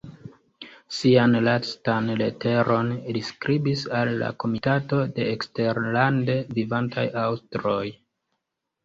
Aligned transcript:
Sian 0.99 1.35
lastan 1.47 2.07
leteron 2.21 2.89
li 3.17 3.21
skribis 3.27 3.83
al 3.97 4.11
la 4.21 4.31
Komitato 4.45 5.03
de 5.19 5.27
Eksterlande 5.35 6.39
Vivantaj 6.57 7.05
Aŭstroj. 7.27 7.85